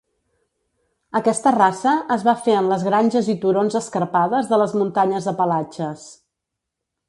Aquesta 1.19 1.51
raça 1.55 1.93
es 2.15 2.25
va 2.29 2.35
fer 2.47 2.57
en 2.61 2.71
les 2.73 2.87
granges 2.89 3.31
i 3.35 3.37
turons 3.45 3.77
escarpades 3.83 4.51
de 4.55 4.63
les 4.63 4.77
Muntanyes 4.81 5.33
Apalatxes. 5.37 6.11